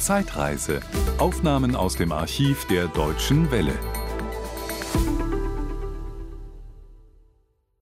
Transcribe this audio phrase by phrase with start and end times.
[0.00, 0.80] Zeitreise.
[1.18, 3.78] Aufnahmen aus dem Archiv der Deutschen Welle.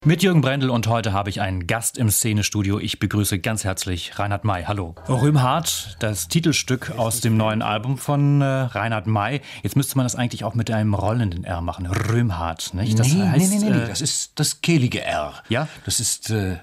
[0.04, 2.78] Mit Jürgen Brendel und heute habe ich einen Gast im Szenestudio.
[2.80, 4.64] Ich begrüße ganz herzlich Reinhard May.
[4.64, 4.94] Hallo.
[5.08, 9.40] Römhard, das Titelstück aus dem neuen Album von äh, Reinhard May.
[9.62, 11.86] Jetzt müsste man das eigentlich auch mit einem rollenden R machen.
[11.86, 12.98] Römhard, nicht?
[12.98, 15.34] Das nee, heißt, nee, nee, nee, äh, das ist das kehlige R.
[15.50, 15.68] Ja?
[15.84, 16.56] Das ist äh,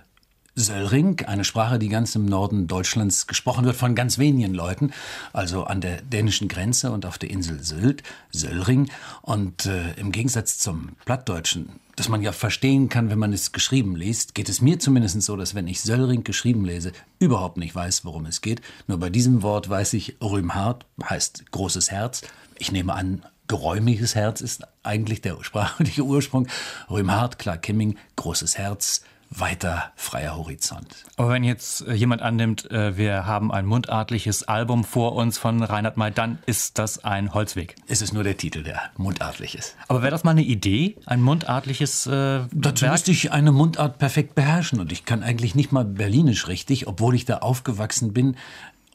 [0.57, 4.93] Söllring, eine Sprache, die ganz im Norden Deutschlands gesprochen wird von ganz wenigen Leuten,
[5.33, 8.89] also an der dänischen Grenze und auf der Insel Sylt, Söllring.
[9.21, 13.97] Und äh, im Gegensatz zum Plattdeutschen, das man ja verstehen kann, wenn man es geschrieben
[13.97, 18.05] liest, geht es mir zumindest so, dass wenn ich Söllring geschrieben lese, überhaupt nicht weiß,
[18.05, 18.61] worum es geht.
[18.87, 22.21] Nur bei diesem Wort weiß ich, Rühmhart heißt großes Herz.
[22.57, 26.47] Ich nehme an, geräumiges Herz ist eigentlich der sprachliche Ursprung.
[26.89, 31.05] Rühmhart, klar, Kimming, großes Herz, weiter freier Horizont.
[31.17, 35.61] Aber wenn jetzt äh, jemand annimmt, äh, wir haben ein mundartliches Album vor uns von
[35.63, 37.75] Reinhard May, dann ist das ein Holzweg.
[37.87, 39.75] Es ist nur der Titel, der mundartlich ist.
[39.87, 42.93] Aber wäre das mal eine Idee, ein mundartliches äh, Dazu Werk?
[42.93, 47.15] müsste ich eine Mundart perfekt beherrschen und ich kann eigentlich nicht mal Berlinisch richtig, obwohl
[47.15, 48.35] ich da aufgewachsen bin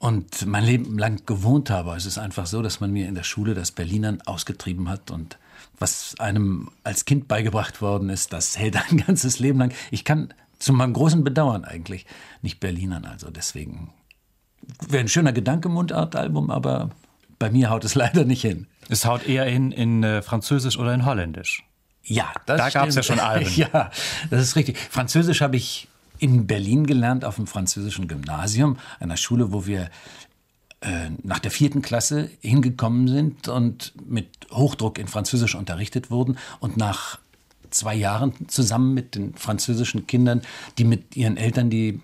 [0.00, 1.94] und mein Leben lang gewohnt habe.
[1.94, 5.38] Es ist einfach so, dass man mir in der Schule das Berlinern ausgetrieben hat und
[5.78, 9.72] was einem als Kind beigebracht worden ist, das hält ein ganzes Leben lang.
[9.90, 12.06] Ich kann zu meinem großen Bedauern eigentlich
[12.40, 13.92] nicht Berlinern, also deswegen
[14.88, 16.90] wäre ein schöner Gedanke, Mundartalbum, aber
[17.38, 18.68] bei mir haut es leider nicht hin.
[18.88, 21.62] Es haut eher in, in äh, Französisch oder in Holländisch.
[22.02, 23.50] Ja, das Da gab es ja schon Alben.
[23.54, 23.90] ja,
[24.30, 24.78] das ist richtig.
[24.78, 25.88] Französisch habe ich
[26.20, 29.90] in Berlin gelernt, auf dem französischen Gymnasium, einer Schule, wo wir
[30.80, 36.76] äh, nach der vierten Klasse hingekommen sind und mit Hochdruck in Französisch unterrichtet wurden und
[36.76, 37.18] nach
[37.70, 40.42] zwei Jahren zusammen mit den französischen Kindern,
[40.78, 42.00] die mit ihren Eltern, die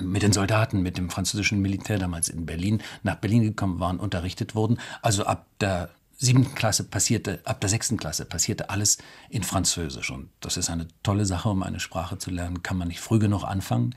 [0.00, 4.54] mit den Soldaten, mit dem französischen Militär damals in Berlin, nach Berlin gekommen waren, unterrichtet
[4.54, 4.78] wurden.
[5.02, 10.10] Also ab der siebten Klasse passierte, ab der sechsten Klasse passierte alles in Französisch.
[10.10, 13.18] Und das ist eine tolle Sache, um eine Sprache zu lernen, kann man nicht früh
[13.18, 13.94] genug anfangen.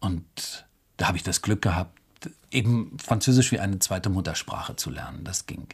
[0.00, 0.66] Und
[0.96, 1.98] da habe ich das Glück gehabt,
[2.50, 5.24] eben Französisch wie eine zweite Muttersprache zu lernen.
[5.24, 5.66] Das ging.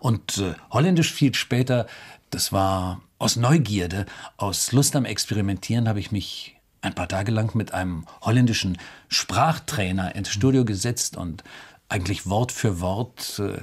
[0.00, 1.86] Und äh, Holländisch viel später,
[2.30, 7.54] das war aus Neugierde, aus Lust am Experimentieren, habe ich mich ein paar Tage lang
[7.54, 11.44] mit einem holländischen Sprachtrainer ins Studio gesetzt und
[11.88, 13.58] eigentlich Wort für Wort äh,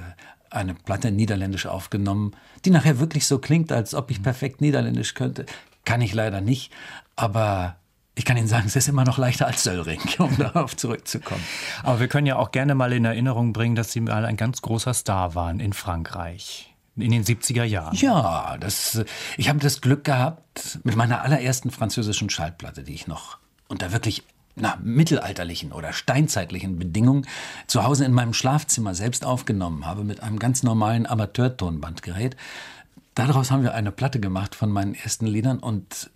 [0.50, 2.32] eine Platte Niederländisch aufgenommen,
[2.64, 5.46] die nachher wirklich so klingt, als ob ich perfekt Niederländisch könnte.
[5.84, 6.72] Kann ich leider nicht,
[7.16, 7.76] aber
[8.14, 11.42] ich kann Ihnen sagen, es ist immer noch leichter als Söllring, um darauf zurückzukommen.
[11.82, 14.62] Aber wir können ja auch gerne mal in Erinnerung bringen, dass Sie mal ein ganz
[14.62, 16.70] großer Star waren in Frankreich.
[16.96, 17.96] In den 70er Jahren.
[17.96, 19.04] Ja, das,
[19.36, 24.22] ich habe das Glück gehabt, mit meiner allerersten französischen Schallplatte, die ich noch unter wirklich
[24.56, 27.26] na, mittelalterlichen oder steinzeitlichen Bedingungen
[27.66, 32.36] zu Hause in meinem Schlafzimmer selbst aufgenommen habe, mit einem ganz normalen Amateurtonbandgerät.
[33.14, 36.10] Daraus haben wir eine Platte gemacht von meinen ersten Liedern und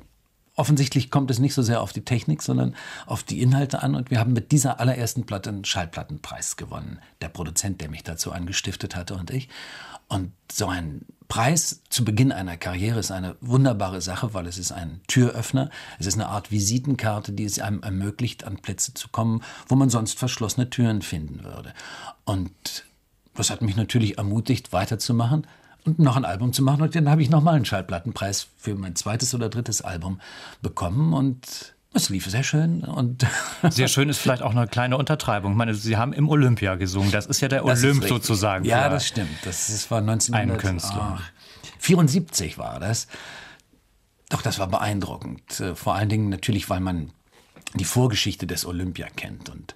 [0.59, 2.75] Offensichtlich kommt es nicht so sehr auf die Technik, sondern
[3.07, 3.95] auf die Inhalte an.
[3.95, 6.99] Und wir haben mit dieser allerersten Platte einen Schallplattenpreis gewonnen.
[7.21, 9.49] Der Produzent, der mich dazu angestiftet hatte und ich.
[10.09, 14.73] Und so ein Preis zu Beginn einer Karriere ist eine wunderbare Sache, weil es ist
[14.73, 15.71] ein Türöffner.
[16.01, 19.91] Es ist eine Art Visitenkarte, die es einem ermöglicht, an Plätze zu kommen, wo man
[19.91, 21.73] sonst verschlossene Türen finden würde.
[22.25, 22.85] Und
[23.37, 25.47] das hat mich natürlich ermutigt, weiterzumachen
[25.89, 26.83] und noch ein Album zu machen.
[26.83, 30.21] Und dann habe ich nochmal einen Schallplattenpreis für mein zweites oder drittes Album
[30.63, 33.27] bekommen und es lief sehr schön und
[33.71, 35.53] sehr schön ist vielleicht auch eine kleine Untertreibung.
[35.53, 37.11] Ich meine, Sie haben im Olympia gesungen.
[37.11, 38.67] Das ist ja der das Olymp sozusagen.
[38.67, 39.31] Ja, das stimmt.
[39.45, 43.09] Das, das war 1974 war das.
[44.29, 45.61] Doch, das war beeindruckend.
[45.61, 47.11] Äh, vor allen Dingen natürlich, weil man
[47.75, 49.75] die Vorgeschichte des Olympia kennt und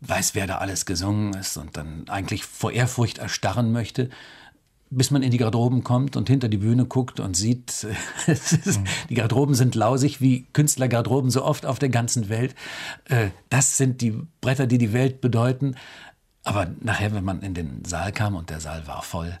[0.00, 4.10] weiß, wer da alles gesungen ist und dann eigentlich vor Ehrfurcht erstarren möchte
[4.90, 7.86] bis man in die Garderoben kommt und hinter die Bühne guckt und sieht,
[8.26, 8.84] ist, mhm.
[9.10, 12.54] die Garderoben sind lausig wie Künstlergarderoben so oft auf der ganzen Welt.
[13.04, 15.76] Äh, das sind die Bretter, die die Welt bedeuten.
[16.44, 19.38] Aber nachher, wenn man in den Saal kam und der Saal war voll,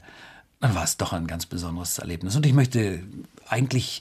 [0.60, 2.36] dann war es doch ein ganz besonderes Erlebnis.
[2.36, 3.02] Und ich möchte
[3.48, 4.00] eigentlich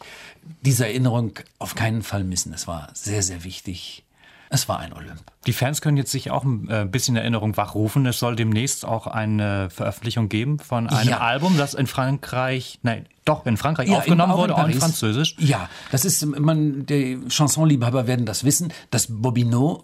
[0.61, 2.53] diese Erinnerung auf keinen Fall missen.
[2.53, 4.03] Es war sehr, sehr wichtig,
[4.49, 5.21] es war ein Olymp.
[5.45, 8.05] Die Fans können jetzt sich auch ein äh, bisschen Erinnerung wachrufen.
[8.05, 11.19] Es soll demnächst auch eine Veröffentlichung geben von einem ja.
[11.19, 15.35] Album, das in Frankreich, nein, doch in Frankreich ja, aufgenommen in, wurde, auch in Französisch.
[15.39, 18.71] Ja, das ist, man, die Chansonliebhaber werden das wissen.
[18.89, 19.83] Das Bobino,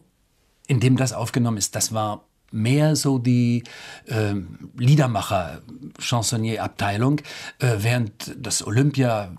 [0.68, 3.64] in dem das aufgenommen ist, das war mehr so die
[4.06, 4.36] äh,
[4.78, 5.62] Liedermacher,
[6.00, 7.20] Chansonnier-Abteilung,
[7.60, 9.32] äh, während das Olympia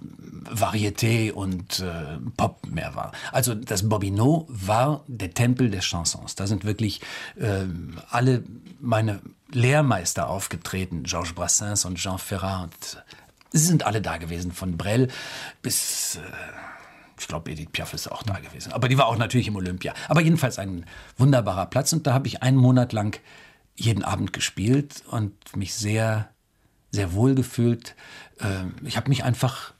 [0.50, 3.12] Varieté und äh, Pop mehr war.
[3.32, 6.34] Also das Bobino war der Tempel des Chansons.
[6.34, 7.00] Da sind wirklich
[7.36, 7.64] äh,
[8.10, 8.42] alle
[8.80, 9.20] meine
[9.50, 13.04] Lehrmeister aufgetreten, Georges Brassens und Jean Ferrat.
[13.52, 15.08] Und sie sind alle da gewesen, von Brel
[15.62, 16.18] bis...
[17.18, 18.72] Ich glaube, Edith Piaf ist auch da gewesen.
[18.72, 19.94] Aber die war auch natürlich im Olympia.
[20.08, 20.84] Aber jedenfalls ein
[21.16, 21.92] wunderbarer Platz.
[21.92, 23.20] Und da habe ich einen Monat lang
[23.76, 26.28] jeden Abend gespielt und mich sehr,
[26.90, 27.94] sehr wohl gefühlt.
[28.40, 29.74] Ähm, ich habe mich einfach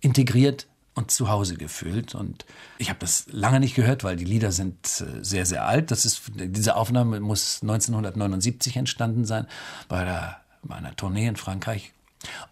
[0.00, 2.14] integriert und zu Hause gefühlt.
[2.14, 2.44] Und
[2.78, 5.90] ich habe das lange nicht gehört, weil die Lieder sind äh, sehr, sehr alt.
[5.90, 9.46] Das ist, diese Aufnahme muss 1979 entstanden sein,
[9.88, 11.92] bei, der, bei Tournee in Frankreich.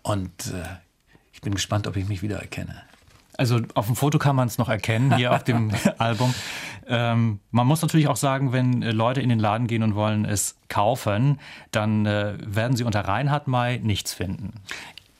[0.02, 0.64] Und äh,
[1.32, 2.82] ich bin gespannt, ob ich mich wieder erkenne.
[3.36, 6.34] Also auf dem Foto kann man es noch erkennen, hier auf dem Album.
[6.86, 10.24] Ähm, man muss natürlich auch sagen, wenn äh, Leute in den Laden gehen und wollen
[10.24, 11.40] es kaufen,
[11.70, 14.52] dann äh, werden sie unter Reinhard May nichts finden.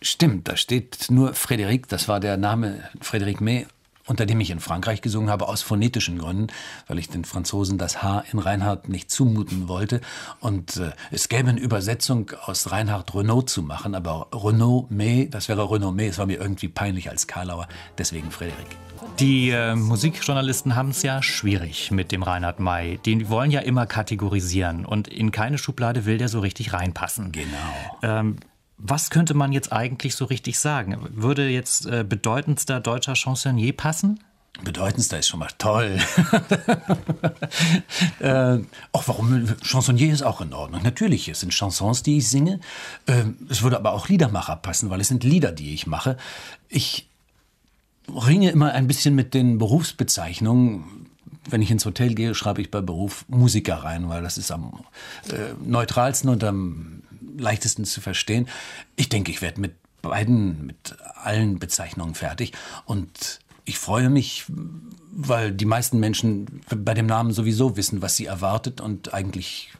[0.02, 3.66] Stimmt, da steht nur Frédéric, das war der Name Frédéric May
[4.06, 6.48] unter dem ich in Frankreich gesungen habe, aus phonetischen Gründen,
[6.86, 10.00] weil ich den Franzosen das H in Reinhard nicht zumuten wollte.
[10.40, 15.48] Und äh, es gäbe eine Übersetzung aus Reinhard Renault zu machen, aber Renault May, das
[15.48, 17.68] wäre Renault May, es war mir irgendwie peinlich als Karlauer,
[17.98, 18.76] deswegen Frederik.
[19.20, 22.98] Die äh, Musikjournalisten haben es ja schwierig mit dem Reinhard May.
[23.04, 27.30] Die wollen ja immer kategorisieren und in keine Schublade will der so richtig reinpassen.
[27.30, 27.98] Genau.
[28.02, 28.38] Ähm,
[28.86, 30.98] was könnte man jetzt eigentlich so richtig sagen?
[31.14, 34.20] Würde jetzt äh, bedeutendster deutscher Chansonnier passen?
[34.62, 35.98] Bedeutendster ist schon mal toll.
[38.20, 38.58] äh,
[38.92, 40.82] auch warum Chansonnier ist auch in Ordnung.
[40.82, 42.60] Natürlich, es sind Chansons, die ich singe.
[43.06, 46.18] Äh, es würde aber auch Liedermacher passen, weil es sind Lieder, die ich mache.
[46.68, 47.08] Ich
[48.14, 51.06] ringe immer ein bisschen mit den Berufsbezeichnungen.
[51.48, 54.84] Wenn ich ins Hotel gehe, schreibe ich bei Beruf Musiker rein, weil das ist am
[55.30, 57.03] äh, neutralsten und am
[57.36, 58.48] leichtesten zu verstehen.
[58.96, 62.52] Ich denke, ich werde mit beiden, mit allen Bezeichnungen fertig.
[62.84, 68.26] Und ich freue mich, weil die meisten Menschen bei dem Namen sowieso wissen, was sie
[68.26, 69.72] erwartet und eigentlich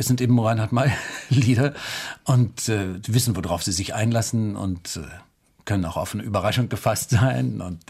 [0.00, 0.92] es sind eben Reinhard May
[1.28, 1.74] Lieder
[2.24, 5.02] und äh, wissen, worauf sie sich einlassen und äh,
[5.64, 7.80] können auch auf eine Überraschung gefasst sein und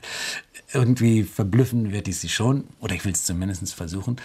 [0.72, 4.16] irgendwie verblüffen werde ich sie schon oder ich will es zumindest versuchen.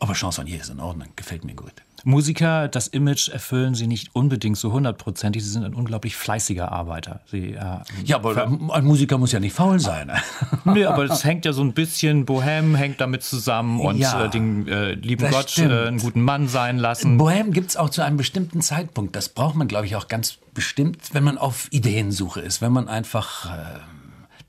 [0.00, 1.72] Aber Chansonnier ist in Ordnung, gefällt mir gut.
[2.04, 5.44] Musiker, das Image erfüllen sie nicht unbedingt so hundertprozentig.
[5.44, 7.20] Sie sind ein unglaublich fleißiger Arbeiter.
[7.26, 10.10] Sie, äh, ja, aber ein Musiker muss ja nicht faul sein.
[10.64, 14.30] nee, aber das hängt ja so ein bisschen, Bohem hängt damit zusammen und ja, äh,
[14.30, 17.18] den äh, lieben Gott äh, einen guten Mann sein lassen.
[17.18, 19.14] Bohem gibt es auch zu einem bestimmten Zeitpunkt.
[19.14, 22.88] Das braucht man, glaube ich, auch ganz bestimmt, wenn man auf Ideensuche ist, wenn man
[22.88, 23.80] einfach äh,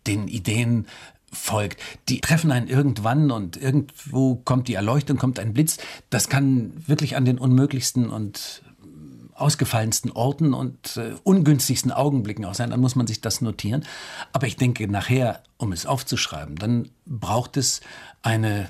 [0.08, 0.88] den Ideen
[1.32, 1.82] folgt.
[2.10, 5.78] Die treffen einen irgendwann und irgendwo kommt die Erleuchtung, kommt ein Blitz.
[6.10, 8.64] Das kann wirklich an den unmöglichsten und
[9.34, 12.70] ausgefallensten Orten und äh, ungünstigsten Augenblicken auch sein.
[12.70, 13.86] Dann muss man sich das notieren.
[14.34, 17.82] Aber ich denke, nachher, um es aufzuschreiben, dann braucht es
[18.22, 18.70] eine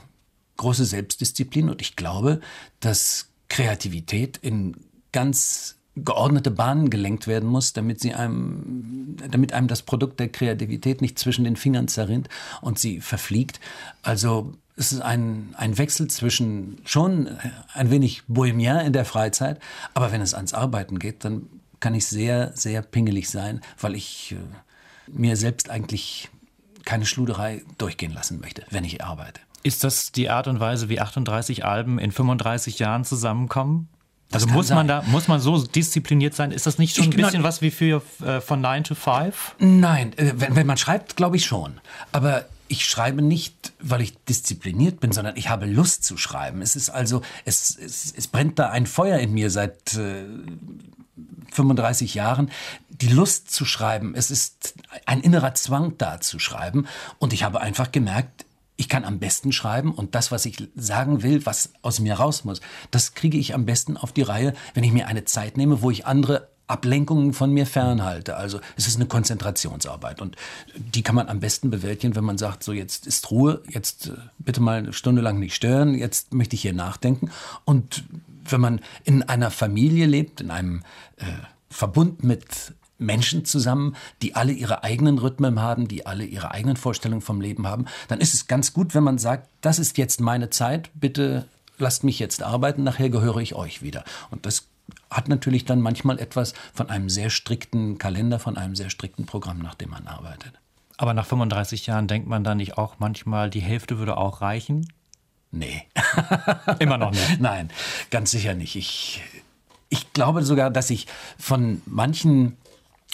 [0.58, 1.70] große Selbstdisziplin.
[1.70, 2.40] Und ich glaube,
[2.80, 4.78] dass Kreativität in
[5.12, 11.02] ganz geordnete Bahnen gelenkt werden muss, damit sie einem, damit einem das Produkt der Kreativität
[11.02, 12.30] nicht zwischen den Fingern zerrinnt
[12.62, 13.60] und sie verfliegt.
[14.02, 17.30] Also es ist ein, ein Wechsel zwischen schon
[17.74, 19.60] ein wenig bohemien in der Freizeit,
[19.94, 21.48] aber wenn es ans Arbeiten geht, dann
[21.82, 24.38] kann ich sehr, sehr pingelig sein, weil ich äh,
[25.12, 26.30] mir selbst eigentlich
[26.86, 29.42] keine Schluderei durchgehen lassen möchte, wenn ich arbeite.
[29.64, 33.90] Ist das die Art und Weise, wie 38 Alben in 35 Jahren zusammenkommen?
[34.32, 36.52] Also muss man da, muss man so diszipliniert sein?
[36.52, 39.56] Ist das nicht schon ich, ein bisschen was wie für äh, von 9 to 5?
[39.60, 41.80] Nein, äh, wenn, wenn man schreibt, glaube ich schon.
[42.12, 46.62] Aber ich schreibe nicht, weil ich diszipliniert bin, sondern ich habe Lust zu schreiben.
[46.62, 50.24] Es ist also, es, es, es brennt da ein Feuer in mir seit äh,
[51.52, 52.50] 35 Jahren.
[52.90, 56.88] Die Lust zu schreiben, es ist ein innerer Zwang da zu schreiben.
[57.20, 58.46] Und ich habe einfach gemerkt,
[58.82, 62.46] ich kann am besten schreiben und das, was ich sagen will, was aus mir raus
[62.46, 65.84] muss, das kriege ich am besten auf die Reihe, wenn ich mir eine Zeit nehme,
[65.84, 68.38] wo ich andere Ablenkungen von mir fernhalte.
[68.38, 70.36] Also es ist eine Konzentrationsarbeit und
[70.76, 74.14] die kann man am besten bewältigen, wenn man sagt, so jetzt ist Ruhe, jetzt äh,
[74.40, 77.30] bitte mal eine Stunde lang nicht stören, jetzt möchte ich hier nachdenken.
[77.66, 78.04] Und
[78.46, 80.82] wenn man in einer Familie lebt, in einem
[81.18, 81.26] äh,
[81.70, 87.22] Verbund mit Menschen zusammen, die alle ihre eigenen Rhythmen haben, die alle ihre eigenen Vorstellungen
[87.22, 90.50] vom Leben haben, dann ist es ganz gut, wenn man sagt, das ist jetzt meine
[90.50, 91.46] Zeit, bitte
[91.78, 94.04] lasst mich jetzt arbeiten, nachher gehöre ich euch wieder.
[94.30, 94.68] Und das
[95.10, 99.60] hat natürlich dann manchmal etwas von einem sehr strikten Kalender, von einem sehr strikten Programm,
[99.60, 100.54] nach dem man arbeitet.
[100.98, 104.88] Aber nach 35 Jahren denkt man dann nicht auch manchmal, die Hälfte würde auch reichen?
[105.52, 105.84] Nee.
[106.80, 107.40] Immer noch nicht?
[107.40, 107.70] Nein,
[108.10, 108.76] ganz sicher nicht.
[108.76, 109.22] Ich,
[109.90, 112.58] ich glaube sogar, dass ich von manchen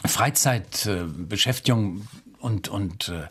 [0.06, 2.08] Freizeitbeschäftigungen
[2.39, 3.27] und, und äh,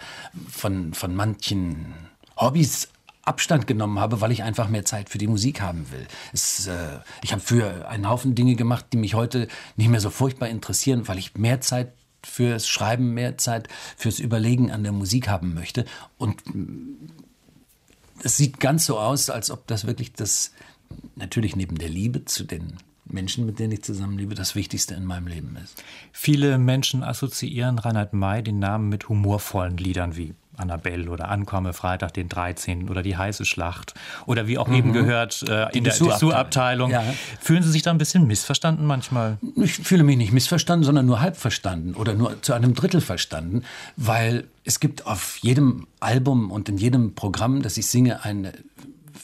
[0.50, 1.94] von, von manchen
[2.36, 2.88] Hobbys
[3.22, 6.06] Abstand genommen habe, weil ich einfach mehr Zeit für die Musik haben will.
[6.32, 10.10] Es, äh, ich habe für einen Haufen Dinge gemacht, die mich heute nicht mehr so
[10.10, 11.92] furchtbar interessieren, weil ich mehr Zeit
[12.22, 15.86] fürs Schreiben, mehr Zeit fürs Überlegen an der Musik haben möchte.
[16.18, 16.40] Und
[18.22, 20.52] es sieht ganz so aus, als ob das wirklich das,
[21.16, 25.26] natürlich neben der Liebe zu den Menschen, mit denen ich zusammenlebe, das Wichtigste in meinem
[25.26, 25.82] Leben ist.
[26.12, 32.14] Viele Menschen assoziieren Reinhard May den Namen mit humorvollen Liedern wie Annabelle oder Ankomme Freitag
[32.14, 32.88] den 13.
[32.88, 33.94] oder die heiße Schlacht
[34.26, 34.74] oder wie auch mhm.
[34.74, 36.90] eben gehört äh, in der Dessous-Abteilung.
[36.90, 37.02] Ja.
[37.40, 39.38] Fühlen Sie sich da ein bisschen missverstanden manchmal?
[39.56, 43.62] Ich fühle mich nicht missverstanden, sondern nur halb verstanden oder nur zu einem Drittel verstanden,
[43.96, 48.52] weil es gibt auf jedem Album und in jedem Programm, das ich singe, eine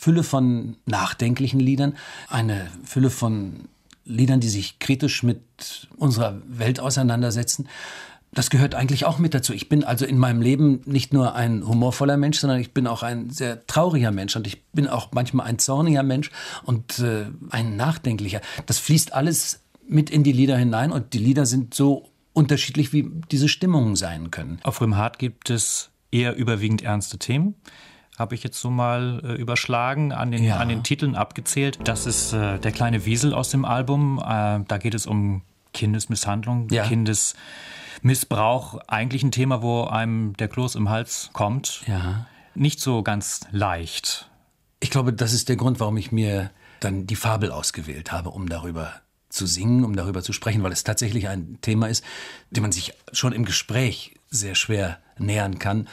[0.03, 1.95] Fülle von nachdenklichen Liedern,
[2.29, 3.69] eine Fülle von
[4.05, 7.69] Liedern, die sich kritisch mit unserer Welt auseinandersetzen.
[8.33, 9.53] Das gehört eigentlich auch mit dazu.
[9.53, 13.05] Ich bin also in meinem Leben nicht nur ein humorvoller Mensch, sondern ich bin auch
[13.05, 16.33] ein sehr trauriger Mensch und ich bin auch manchmal ein zorniger Mensch
[16.65, 18.41] und äh, ein nachdenklicher.
[18.67, 23.09] Das fließt alles mit in die Lieder hinein und die Lieder sind so unterschiedlich, wie
[23.31, 24.59] diese Stimmungen sein können.
[24.65, 27.55] Auf Römhard gibt es eher überwiegend ernste Themen
[28.19, 30.59] habe ich jetzt so mal äh, überschlagen, an den, ja.
[30.59, 31.79] an den Titeln abgezählt.
[31.85, 34.19] Das ist äh, der kleine Wiesel aus dem Album.
[34.19, 35.43] Äh, da geht es um
[35.73, 36.85] Kindesmisshandlung, ja.
[36.87, 38.81] Kindesmissbrauch.
[38.87, 41.83] Eigentlich ein Thema, wo einem der Kloß im Hals kommt.
[41.87, 42.27] Ja.
[42.55, 44.29] Nicht so ganz leicht.
[44.81, 46.51] Ich glaube, das ist der Grund, warum ich mir
[46.81, 48.93] dann die Fabel ausgewählt habe, um darüber
[49.29, 52.05] zu singen, um darüber zu sprechen, weil es tatsächlich ein Thema ist,
[52.51, 55.89] dem man sich schon im Gespräch sehr schwer nähern kann.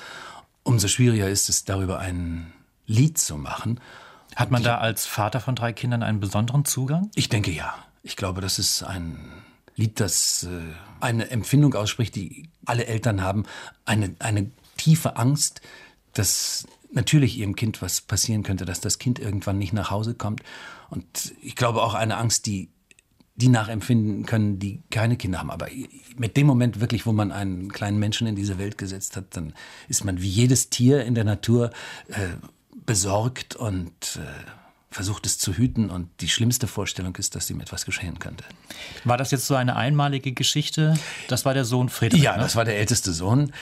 [0.69, 2.53] Umso schwieriger ist es, darüber ein
[2.85, 3.79] Lied zu machen.
[4.35, 7.09] Hat man da als Vater von drei Kindern einen besonderen Zugang?
[7.15, 7.73] Ich denke ja.
[8.03, 9.17] Ich glaube, das ist ein
[9.75, 10.61] Lied, das äh,
[10.99, 13.45] eine Empfindung ausspricht, die alle Eltern haben.
[13.85, 15.61] Eine, eine tiefe Angst,
[16.13, 20.43] dass natürlich ihrem Kind was passieren könnte, dass das Kind irgendwann nicht nach Hause kommt.
[20.91, 22.69] Und ich glaube auch eine Angst, die
[23.39, 25.49] die nachempfinden können, die keine Kinder haben.
[25.49, 25.67] Aber
[26.17, 29.53] mit dem Moment wirklich, wo man einen kleinen Menschen in diese Welt gesetzt hat, dann
[29.87, 31.71] ist man wie jedes Tier in der Natur
[32.09, 32.35] äh,
[32.85, 34.19] besorgt und äh,
[34.91, 35.89] versucht es zu hüten.
[35.89, 38.43] Und die schlimmste Vorstellung ist, dass ihm etwas geschehen könnte.
[39.05, 40.95] War das jetzt so eine einmalige Geschichte?
[41.29, 42.21] Das war der Sohn Friedrich?
[42.21, 42.43] Ja, ne?
[42.43, 43.53] das war der älteste Sohn,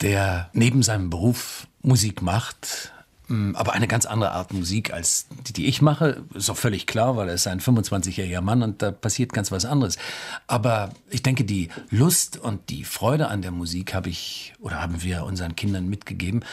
[0.00, 2.92] der neben seinem Beruf Musik macht
[3.28, 6.22] aber eine ganz andere Art Musik als die, die ich mache.
[6.34, 9.64] Ist auch völlig klar, weil er ist ein 25-jähriger Mann und da passiert ganz was
[9.64, 9.98] anderes.
[10.46, 15.02] Aber ich denke, die Lust und die Freude an der Musik habe ich oder haben
[15.02, 16.44] wir unseren Kindern mitgegeben.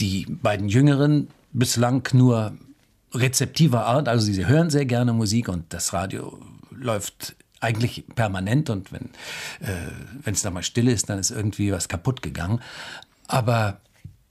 [0.00, 2.52] Die beiden Jüngeren bislang nur
[3.14, 6.38] rezeptiver Art, also sie hören sehr gerne Musik und das Radio
[6.70, 9.10] läuft eigentlich permanent und wenn
[9.60, 12.60] äh, es da mal still ist, dann ist irgendwie was kaputt gegangen.
[13.26, 13.80] Aber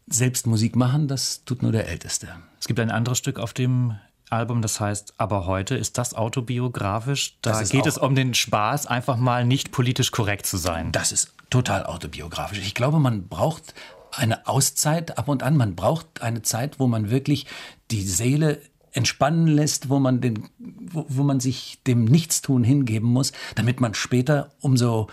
[0.07, 2.27] selbst Musik machen, das tut nur der Älteste.
[2.59, 3.95] Es gibt ein anderes Stück auf dem
[4.29, 5.75] Album, das heißt Aber heute.
[5.75, 7.37] Ist das autobiografisch?
[7.41, 10.91] Da das geht es um den Spaß, einfach mal nicht politisch korrekt zu sein.
[10.91, 12.59] Das ist total autobiografisch.
[12.59, 13.73] Ich glaube, man braucht
[14.11, 15.55] eine Auszeit ab und an.
[15.55, 17.45] Man braucht eine Zeit, wo man wirklich
[17.91, 18.61] die Seele
[18.91, 23.93] entspannen lässt, wo man, den, wo, wo man sich dem Nichtstun hingeben muss, damit man
[23.93, 25.07] später umso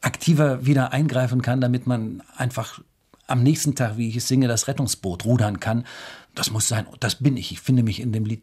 [0.00, 2.80] aktiver wieder eingreifen kann, damit man einfach
[3.26, 5.84] am nächsten Tag, wie ich es singe, das Rettungsboot rudern kann.
[6.34, 6.86] Das muss sein.
[7.00, 7.52] Das bin ich.
[7.52, 8.42] Ich finde mich in dem Lied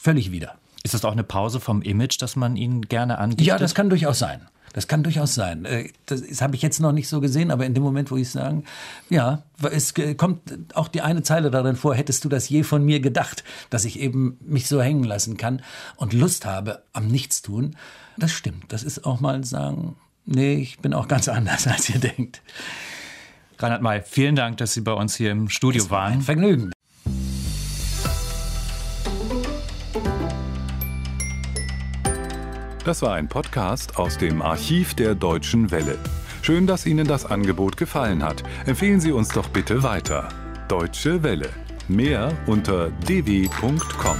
[0.00, 0.56] völlig wieder.
[0.82, 3.46] Ist das auch eine Pause vom Image, dass man ihn gerne andichtet?
[3.46, 4.42] Ja, das kann durchaus sein.
[4.74, 5.64] Das kann durchaus sein.
[5.64, 8.16] Äh, das, das habe ich jetzt noch nicht so gesehen, aber in dem Moment, wo
[8.16, 8.64] ich sagen,
[9.08, 10.40] ja, es kommt
[10.74, 14.00] auch die eine Zeile darin vor, hättest du das je von mir gedacht, dass ich
[14.00, 15.62] eben mich so hängen lassen kann
[15.96, 17.76] und Lust habe am Nichtstun.
[18.18, 18.64] Das stimmt.
[18.72, 22.42] Das ist auch mal sagen, nee, ich bin auch ganz anders, als ihr denkt.
[23.58, 26.12] Reinhard May, vielen Dank, dass Sie bei uns hier im Studio war waren.
[26.14, 26.70] Ein Vergnügen.
[32.84, 35.98] Das war ein Podcast aus dem Archiv der Deutschen Welle.
[36.42, 38.42] Schön, dass Ihnen das Angebot gefallen hat.
[38.66, 40.28] Empfehlen Sie uns doch bitte weiter.
[40.68, 41.48] Deutsche Welle.
[41.88, 44.16] Mehr unter dw.com.